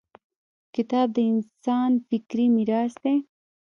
•کتاب 0.75 1.07
د 1.15 1.17
انسان 1.31 1.91
فکري 2.07 2.45
میراث 2.55 2.93
دی. 3.03 3.15